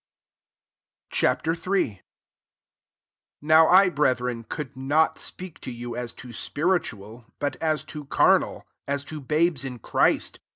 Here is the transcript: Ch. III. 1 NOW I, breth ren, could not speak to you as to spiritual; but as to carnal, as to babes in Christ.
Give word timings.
Ch. 1.11 1.25
III. 1.25 1.47
1 1.93 1.99
NOW 3.43 3.67
I, 3.67 3.89
breth 3.89 4.19
ren, 4.19 4.43
could 4.45 4.75
not 4.75 5.19
speak 5.19 5.59
to 5.59 5.71
you 5.71 5.95
as 5.95 6.11
to 6.13 6.33
spiritual; 6.33 7.25
but 7.37 7.55
as 7.57 7.83
to 7.93 8.05
carnal, 8.05 8.65
as 8.87 9.03
to 9.03 9.21
babes 9.21 9.63
in 9.63 9.77
Christ. 9.77 10.39